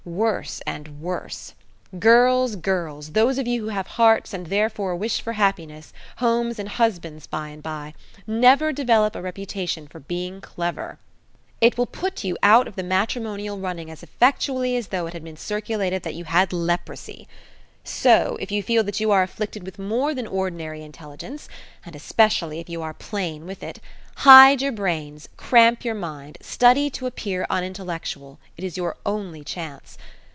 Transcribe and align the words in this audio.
Worse 0.03 0.61
and 0.65 0.99
worse! 0.99 1.53
Girls! 1.99 2.55
girls! 2.55 3.11
Those 3.11 3.37
of 3.37 3.45
you 3.47 3.61
who 3.61 3.69
have 3.69 3.85
hearts, 3.85 4.33
and 4.33 4.47
therefore 4.47 4.91
a 4.91 4.97
wish 4.97 5.21
for 5.21 5.33
happiness, 5.33 5.93
homes, 6.17 6.57
and 6.57 6.67
husbands 6.67 7.27
by 7.27 7.49
and 7.49 7.61
by, 7.61 7.93
never 8.25 8.73
develop 8.73 9.15
a 9.15 9.21
reputation 9.21 9.87
of 9.93 10.07
being 10.07 10.41
clever. 10.41 10.97
It 11.61 11.77
will 11.77 11.85
put 11.85 12.23
you 12.23 12.35
out 12.41 12.67
of 12.67 12.75
the 12.75 12.81
matrimonial 12.83 13.59
running 13.59 13.91
as 13.91 14.01
effectually 14.01 14.75
as 14.75 14.87
though 14.87 15.05
it 15.05 15.13
had 15.13 15.23
been 15.23 15.37
circulated 15.37 16.01
that 16.01 16.15
you 16.15 16.23
had 16.23 16.51
leprosy. 16.51 17.27
So, 17.83 18.37
if 18.39 18.51
you 18.51 18.61
feel 18.61 18.83
that 18.83 18.99
you 18.99 19.09
are 19.09 19.23
afflicted 19.23 19.63
with 19.63 19.79
more 19.79 20.13
than 20.13 20.27
ordinary 20.27 20.83
intelligence, 20.83 21.47
and 21.83 21.95
especially 21.95 22.59
if 22.59 22.69
you 22.69 22.83
are 22.83 22.93
plain 22.93 23.47
with 23.47 23.63
it, 23.63 23.79
hide 24.17 24.61
your 24.61 24.71
brains, 24.71 25.27
cramp 25.35 25.83
your 25.83 25.95
mind, 25.95 26.37
study 26.41 26.91
to 26.91 27.07
appear 27.07 27.47
unintellectual 27.49 28.37
it 28.55 28.63
is 28.63 28.77
your 28.77 28.97
only 29.03 29.43
chance. 29.43 29.97